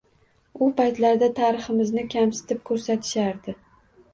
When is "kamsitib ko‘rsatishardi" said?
2.15-3.57